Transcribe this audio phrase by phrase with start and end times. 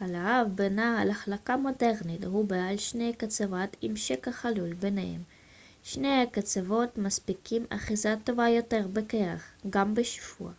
[0.00, 5.22] הלהב בנעל החלקה מודרנית הוא בעל שני קצוות עם שקע חלול בניהם
[5.82, 10.50] שני הקצוות מספקים אחיזה טובה יותר בקרח גם בשיפוע